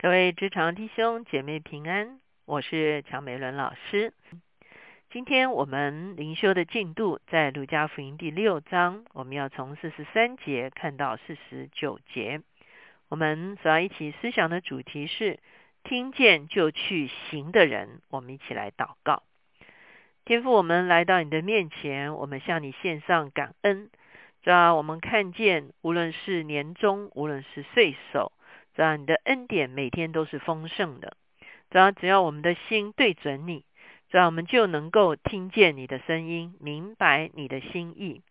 [0.00, 4.12] 各位职场弟兄姐妹平安，我是乔美伦老师。
[5.10, 12.42] 今天我们灵修的进度在路加福音第六章，我们要从四十三节看到四十九节。
[13.08, 15.40] 我们所要一起思想的主题是
[15.82, 18.00] 听见就去行的人。
[18.08, 19.24] 我们一起来祷告，
[20.24, 23.90] 天父，我们来到你的面前，我们向你献上感恩。
[24.44, 28.30] 主要我们看见，无论是年终，无论是岁首。
[28.78, 31.16] 主要你的恩典每天都是丰盛的。
[31.68, 33.64] 主要只要我们的心对准你，
[34.08, 38.22] 主要我们就能够听见你的声音，明白你的心意。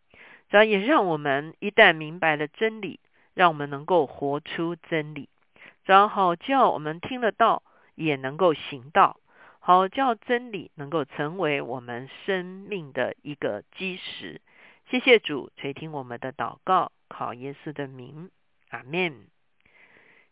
[0.49, 3.01] 主要也让我们一旦明白了真理，
[3.33, 5.27] 让我们能够活出真理。
[5.83, 7.61] 主要好叫我们听得到，
[7.95, 9.19] 也能够行道。
[9.59, 14.39] 好叫真理能够成为我们生命的一个基石。
[14.89, 18.29] 谢谢主垂听我们的祷告，考耶稣的名，
[18.69, 19.27] 阿门。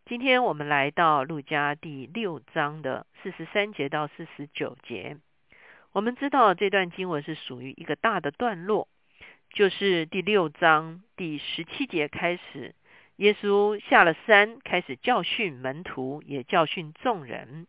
[0.07, 5.17] 今天我们来到路加第六章的四十三节到四十九节。
[5.93, 8.87] 我们知道这段经文是属于一个大的段落，
[9.49, 12.75] 就是第六章第十七节开始，
[13.15, 17.65] 耶稣下了山，开始教训门徒，也教训众人。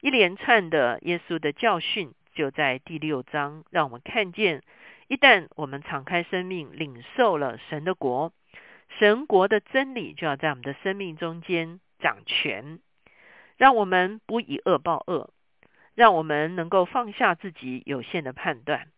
[0.00, 4.62] 一连串的耶稣的教训，就在第六章，让我们看见，
[5.08, 8.32] 一旦我们敞开生命，领受了神的国。
[8.98, 12.78] 神国的真理就要在我们的生命中间掌权，
[13.56, 15.30] 让我们不以恶报恶，
[15.94, 18.88] 让我们能够放下自己有限的判断，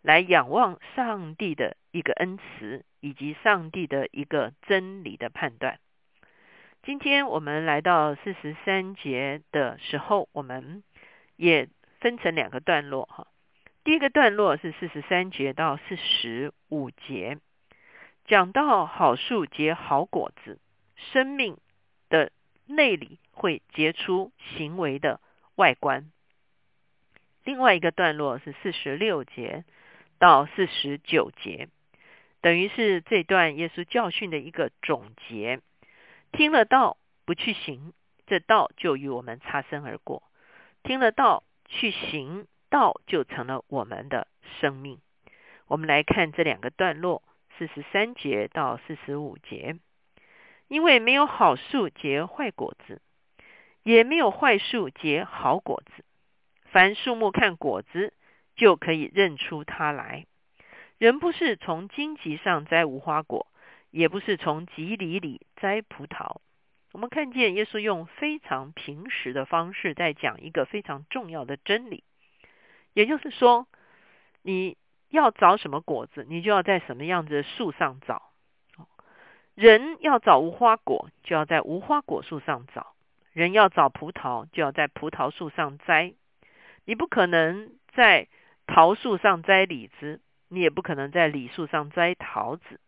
[0.00, 5.80] 来仰望上帝的一个恩慈，以及上帝的一个真理的判断。
[6.84, 10.82] 今天我们来到四十三节的时候，我们
[11.36, 11.68] 也
[12.00, 13.26] 分成两个段落哈。
[13.82, 17.38] 第一个段落是四十三节到四十五节。
[18.32, 20.58] 讲到好树结好果子，
[20.96, 21.58] 生命
[22.08, 22.32] 的
[22.64, 25.20] 内里会结出行为的
[25.56, 26.10] 外观。
[27.44, 29.66] 另外一个段落是四十六节
[30.18, 31.68] 到四十九节，
[32.40, 35.60] 等于是这段耶稣教训的一个总结。
[36.32, 36.96] 听了道
[37.26, 37.92] 不去行，
[38.26, 40.22] 这道就与我们擦身而过；
[40.82, 44.26] 听了道去行，道就成了我们的
[44.58, 44.98] 生命。
[45.66, 47.22] 我们来看这两个段落。
[47.62, 49.76] 四十三节到四十五节，
[50.66, 53.00] 因为没有好树结坏果子，
[53.84, 56.04] 也没有坏树结好果子。
[56.64, 58.14] 凡树木看果子，
[58.56, 60.26] 就可以认出它来。
[60.98, 63.46] 人不是从荆棘上摘无花果，
[63.92, 66.40] 也不是从棘里里摘葡萄。
[66.90, 72.02] 我们看见耶稣用非常平实的方式在讲一个非常重要的真理，
[72.92, 73.68] 也就是说，
[74.42, 74.76] 你。
[75.12, 78.30] 要找什么果子，你就要在什么样子的树上找。
[79.54, 82.94] 人要找无花果，就要在无花果树上找；
[83.32, 86.14] 人要找葡萄，就要在葡萄树上摘。
[86.86, 88.28] 你不可能在
[88.66, 92.80] 桃树上摘李子，你也不可能在李树上摘桃子。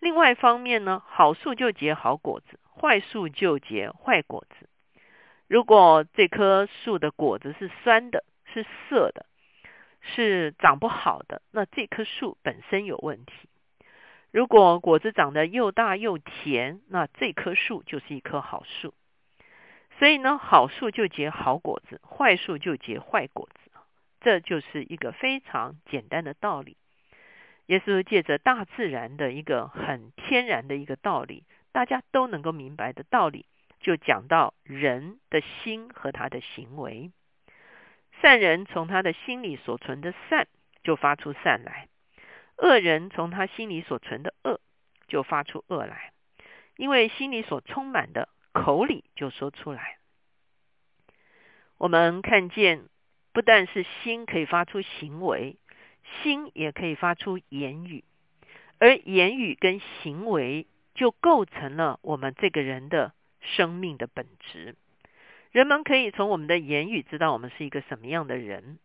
[0.00, 4.68] 另外一方面呢，好树就结好果子，坏树就结坏果子。
[5.46, 9.26] 如果这棵树的果子是酸的，是涩的。
[10.00, 13.48] 是长不好的，那这棵树本身有问题。
[14.30, 18.94] 如果果子长得又大又甜，那这棵树就是一棵好树。
[19.98, 23.70] 所以呢，好树就结好果子，坏树就结坏果子。
[24.20, 26.76] 这就是一个非常简单的道理。
[27.66, 33.46] 耶稣借着大自然的一个很天然的一个道理，大家都能够明白的道理，
[33.80, 37.10] 就讲到人的心和他的行为。
[38.22, 40.46] 善人从他的心里所存的善，
[40.82, 41.88] 就发出善来；
[42.56, 44.60] 恶人从他心里所存的恶，
[45.08, 46.12] 就发出恶来。
[46.76, 49.98] 因为心里所充满的，口里就说出来。
[51.76, 52.88] 我们看见，
[53.32, 55.56] 不但是心可以发出行为，
[56.22, 58.04] 心也可以发出言语，
[58.78, 64.74] 而言语跟行为，就构成了我们这个人的生命的本质。
[65.52, 68.78] 人们可以从我们的言语知道我们是一个什么样的人，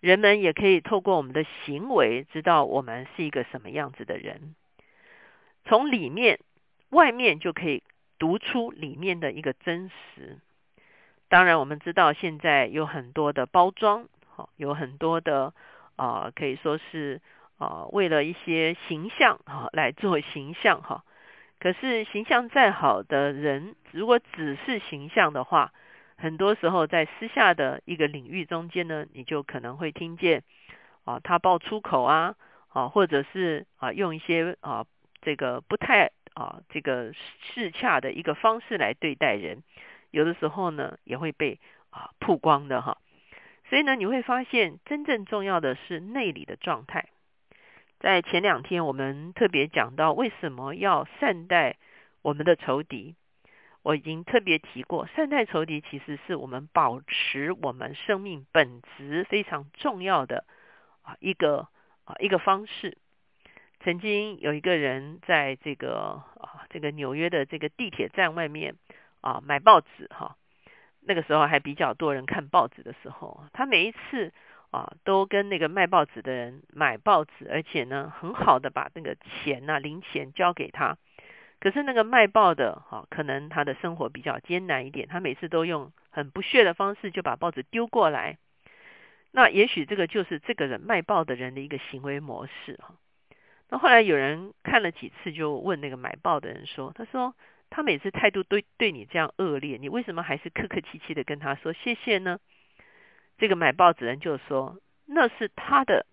[0.00, 4.54] 人们也可以透过我们的行为知道我们是一个什么样子的人。
[5.64, 6.40] 从里面、
[6.88, 7.82] 外面就可以
[8.18, 10.38] 读出里面的一个真实。
[11.28, 15.54] 当然，我们知道现在有很多的包装，好，有很多的
[15.94, 17.20] 啊，可以说是
[17.58, 21.04] 啊，为了一些形象哈来做形象哈。
[21.60, 25.72] 可是形象再好的人，如果只是形象的话，
[26.20, 30.42] 很多时候，在私下的一个领域中间呢，你就可能会听见
[31.04, 32.36] 啊，他爆粗口啊，
[32.68, 34.84] 啊，或者是啊，用一些啊，
[35.22, 39.62] 这个不太啊，这个适恰的一个方式来对待人，
[40.10, 41.58] 有的时候呢也会被
[41.88, 42.98] 啊曝光的哈。
[43.70, 47.08] 所以呢，你会发现真正重要的是内里的状态。
[47.98, 51.76] 在前两天我们特别讲到为什么要善待
[52.20, 53.14] 我们的仇敌。
[53.82, 60.44] 我已经特别提过，善待仇敌其实是我们保持我们生命本质非常重要的
[61.02, 61.68] 啊一个
[62.04, 62.98] 啊一个方式。
[63.82, 68.76] 曾经有一个人在这个啊这个纽约的这个地铁站外面
[69.22, 70.36] 啊买报纸哈，
[71.00, 74.34] 那个时候还比较多人看报纸的时候，他每一次
[74.70, 80.98] 啊都跟那个卖报纸的人买报纸，而且呢很好的把那个钱呐零钱交给他。
[81.60, 88.38] 可是那个卖报的哈，可能他的生活比较艰难一点，他每次都用很不屑的方式就把报纸丢过来。
[89.30, 92.94] 那也许这个就是这个人卖报的人的一个行为模式哈。
[93.68, 97.36] 那后来有人看了几次，就问那个买报的人说：“他说
[97.68, 102.40] 他每次态度对对你这样恶劣，你为什么还是客客气气的跟他说谢谢呢？”
[103.38, 106.06] 这个买报纸人就说：“那是他的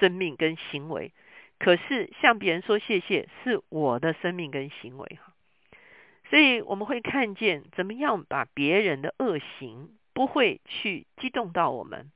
[0.00, 1.12] 生命跟行为。”
[1.60, 5.34] 可是向别人说谢谢是我的生命跟行为哈，
[6.30, 12.10] 所以我们会看见怎么样把别人的恶行不会去激动到我们，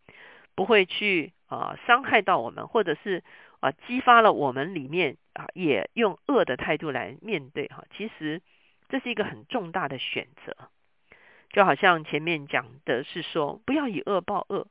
[0.54, 3.22] 不会去啊伤害到我们，或者是
[3.60, 7.84] 啊激发了我们里面啊也用恶的态度来面对哈。
[7.94, 8.40] 其实
[8.88, 10.56] 这是一个很重大的选择，
[11.50, 14.68] 就好像前面讲的是说不要以恶报恶，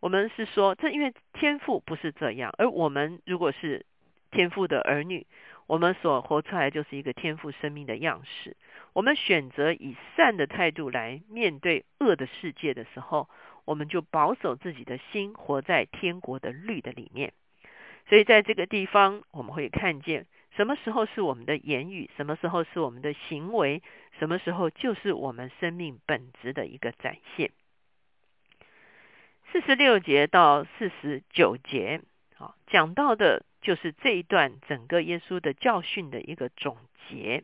[0.00, 3.84] 我们是说这因为天赋不是这样，而我们如果是。
[4.30, 5.26] 天赋的儿女，
[5.66, 8.56] 我们所活出来就是一个天赋生命的样式。
[8.92, 13.28] 我们选择以善的态度来面对恶的世界的时候，
[13.64, 17.32] 我们就保守自己的心，活在天国的律的里面。
[18.08, 20.26] 所以在这个地方，我们会看见
[20.56, 23.82] 什么时候是我们的言语，什么时候是我们的行为，
[24.18, 27.50] 什么时候就是我们生命本质的一个展现。
[29.52, 32.00] 四十六节到四十九节，
[32.34, 33.44] 好讲到的。
[33.66, 36.76] 就是这一段整个耶稣的教训的一个总
[37.08, 37.42] 结。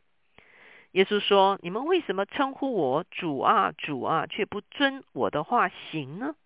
[0.92, 6.36] 耶稣说：“你们为什么称呼我主啊主啊，却不遵我的话行呢？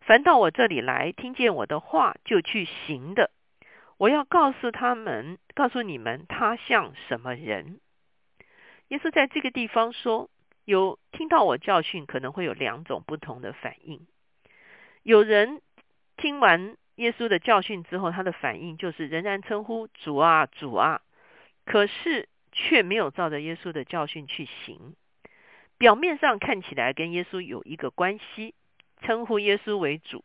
[0.00, 3.30] 凡到我这里来，听见我的话就去行的，
[3.96, 7.78] 我要告诉他们，告诉你们，他像什么人？”
[8.88, 10.28] 耶稣在这个地方说
[10.66, 14.04] ：“有听到我教训，可能会有两种不同的反应。
[15.04, 15.62] 有人
[16.16, 21.00] 听完。”耶稣的教训之后，他的反应就是仍然称呼主啊主啊，
[21.64, 24.94] 可是却没有照着耶稣的教训去行。
[25.78, 28.54] 表面上看起来跟耶稣有一个关系，
[29.00, 30.24] 称呼耶稣为主，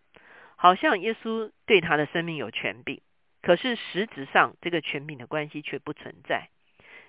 [0.57, 2.99] 好像耶稣对他的生命有权柄。
[3.41, 6.49] 可是实质上，这个权柄的关系却不存在。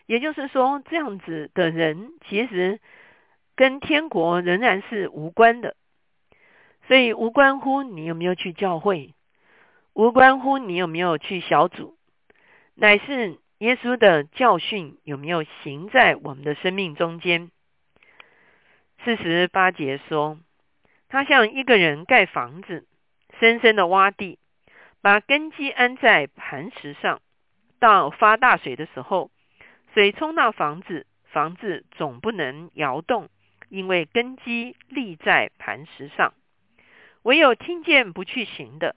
[0.07, 2.79] 也就是说，这样子的人其实
[3.57, 5.75] 跟天国仍然是无关的。
[6.87, 9.13] 所以无关乎你有没有去教会。
[9.97, 11.97] 无关乎你有没有去小组，
[12.75, 17.51] 乃是耶稣的教训有没有行在我们的生命中间。
[19.03, 20.39] 四十八节说，
[21.09, 22.87] 他像一个人盖房子，
[23.41, 24.39] 深深的挖地，
[25.01, 27.23] 把根基安在磐石上。
[27.79, 29.31] 到发大水的时候，
[29.95, 33.31] 水冲到房子，房子总不能摇动，
[33.71, 36.35] 因为根基立在磐石上。
[37.23, 38.95] 唯有听见不去行的。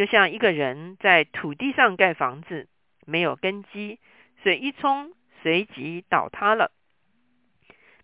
[0.00, 2.70] 就像一个人在土地上盖房子，
[3.04, 3.98] 没有根基，
[4.42, 6.72] 水一冲，随即倒塌了，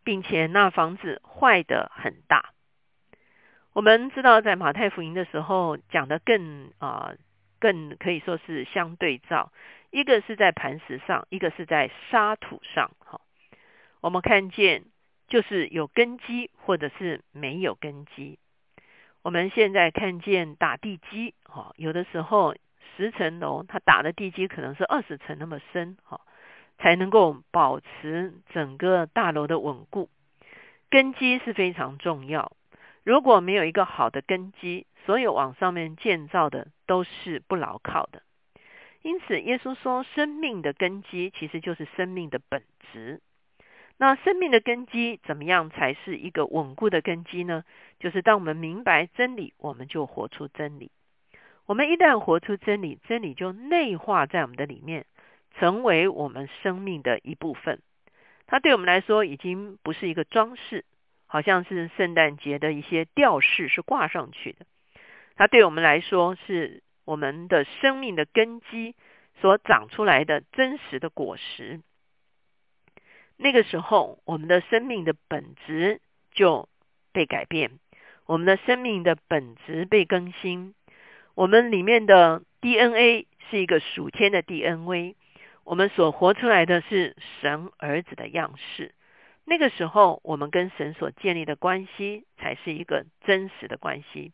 [0.04, 2.50] 并且那房子坏的很大。
[3.72, 7.14] 我们知道，在马太福音的时候讲的更啊，
[7.58, 9.50] 更可以说是相对照，
[9.90, 12.90] 一个是在磐石上，一个是在沙土上。
[12.98, 13.22] 哈，
[14.02, 14.84] 我们看见
[15.28, 18.38] 就是有根基，或者是没有根基。
[19.26, 22.54] 我们现在看见打地基，哈，有的时候
[22.96, 26.20] 十层楼，它打的地基可能是二十层那么深，哈，
[26.78, 30.08] 才能够保持整个大楼的稳固。
[30.88, 32.52] 根基是非常重要，
[33.02, 38.22] 如果没有一个好的根基，所有往上面建造的都是不牢靠的。
[39.02, 43.20] 因此，耶稣说，生命的根基其实就是生命的本质。
[43.98, 47.64] 那生命的根基怎么样才是一个稳固的根基呢？
[47.98, 50.90] 就是当我们明白真理，我们就活出真理。
[51.64, 55.06] 我们一旦活出真理，真理就内化在我们的里面，
[55.58, 57.80] 成为我们生命的一部分。
[58.46, 60.84] 它对我们来说已经不是一个装饰，
[61.26, 64.66] 好像是圣诞节的一些吊饰是挂上去的。
[65.36, 68.94] 它对我们来说是我们的生命的根基
[69.40, 71.80] 所长出来的真实的果实。
[73.36, 76.00] 那个时候，我们的生命的本质
[76.32, 76.68] 就
[77.12, 77.78] 被改变，
[78.26, 80.74] 我们的生命的本质被更新，
[81.34, 85.14] 我们里面的 DNA 是一个属天的 DNA，
[85.64, 88.94] 我们所活出来的是神儿子的样式。
[89.44, 94.32] 那个时候，我们跟神所建立的关系才是一个真实的关系。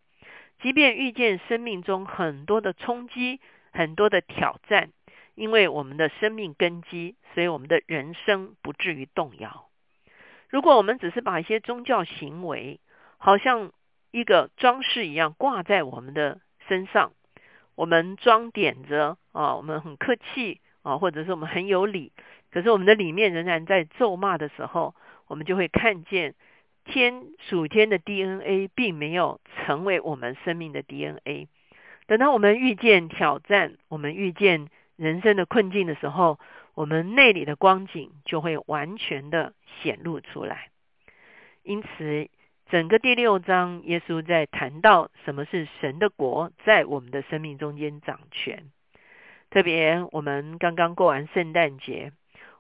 [0.63, 3.41] 即便遇见生命中很多的冲击、
[3.73, 4.91] 很多的挑战，
[5.35, 9.69] 因为我们的生命根基，所以我们的人生不至于动摇。
[10.49, 12.81] 如果我们只是把一些宗教行为，
[13.19, 13.73] 好像
[14.11, 17.13] 一个装饰一样挂在我们的身上，
[17.75, 22.13] 我们装点着啊，我们很客气啊，或者是我们很有理，
[22.51, 24.95] 可是我们的里面仍然在咒骂的时候，
[25.27, 26.35] 我们就会看见。
[26.85, 31.47] 天属天的 DNA 并没有成为我们生命的 DNA。
[32.09, 34.69] 等到我们遇见挑战，我们遇见
[35.03, 36.39] 人生的困境的时候，
[36.75, 40.69] 我们内里的光景就会完全的显露出来。
[41.65, 42.31] 因此，
[42.71, 48.71] 整个第六章，耶稣在谈到什么是神的国在我们的生命中间掌权。
[49.51, 52.13] 特别我们刚刚过完圣诞节，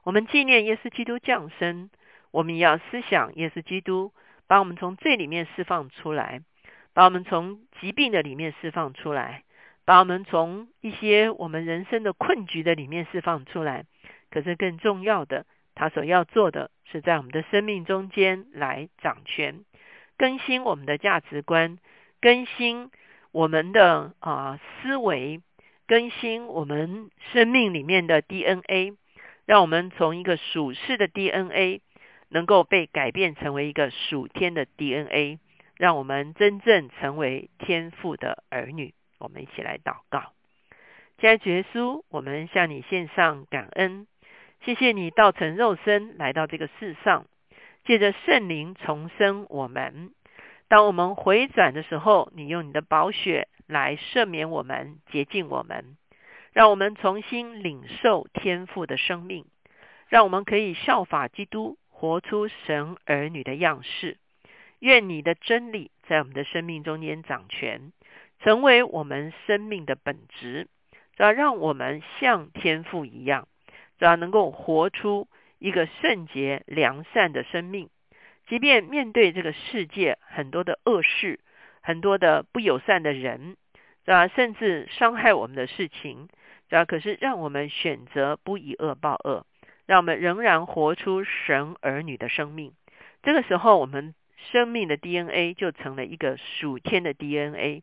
[0.02, 1.90] 我们纪念耶稣基督降生。
[2.32, 4.12] 我们要思想耶稣基督，
[4.48, 6.40] 把我们从罪里面释放出来，
[6.92, 9.44] 把我们从疾病的里面释放出来，
[9.84, 13.84] 把我们从一些我们人生的困局的里面释放出来。
[14.30, 19.64] 可是更重要的，他所要做的是在我们的生命中间来掌权，
[20.16, 21.78] 更新我们的价值观，
[22.20, 22.90] 更新
[23.30, 25.40] 我们的啊思维，
[25.86, 28.96] 更新我们生命里面的 DNA，
[29.46, 31.80] 让我们从一个属世的 DNA。
[32.34, 35.38] 能够被改变成为一个属天的 DNA，
[35.76, 38.94] 让我们真正成为天父的儿女。
[39.22, 40.32] 我们一起来祷告，
[41.18, 44.08] 亲爱的耶稣，我们向你献上感恩，
[44.64, 47.26] 谢谢你道成肉身来到这个世上，
[47.84, 50.10] 借着圣灵重生我们。
[50.66, 55.96] 当我们回转的时候，你用你的宝血来赦免我们、洁净我们，
[56.52, 59.44] 让我们重新领受天赋的生命，
[60.08, 61.78] 让我们可以效法基督。
[61.94, 64.16] 活出神儿女的样式，
[64.80, 67.92] 愿你的真理在我们的生命中间掌权，
[68.42, 70.68] 成为我们生命的本质，
[71.16, 73.46] 只要让我们像天父一样，
[73.98, 77.88] 只要能够活出一个圣洁良善的生命。
[78.48, 81.40] 即便面对这个世界很多的恶事，
[81.80, 83.56] 很多的不友善的人，
[84.06, 86.28] 啊，甚至伤害我们的事情，
[86.70, 89.46] 啊，可是让我们选择不以恶报恶。
[89.84, 92.72] 让我们仍然活出神儿女的生命。
[93.22, 97.82] 这个时候，我们生命的 DNA 就成了一个属天的 DNA，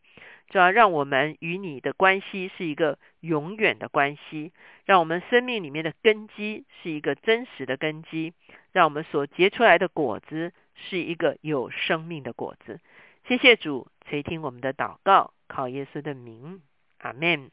[0.50, 4.52] 主要让我们与你的关系是一个永远的关系，
[4.86, 8.34] 让我们生命里面的根基是一个真实的根基，
[8.72, 12.80] 让我们所结出来的果子是一个有生命的果子。
[13.28, 16.62] 谢谢主垂听我们的祷告，靠耶稣的名，
[16.98, 17.52] 阿门。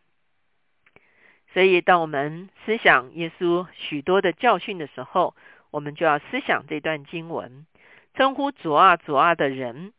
[1.52, 5.34] 所以，当我们思想耶稣许多的教训的时候，
[5.70, 7.66] 我们就要思想这段经文：
[8.14, 9.92] 称呼主啊主啊的人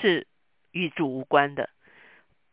[0.00, 0.26] 是
[0.72, 1.70] 与主无关的，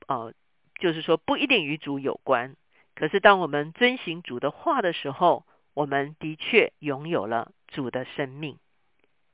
[0.08, 0.34] 哦，
[0.80, 2.56] 就是说不一定与主有关。
[2.96, 8.58] 可是，当我们遵行主的话的时候，我们的确拥有了主的生命。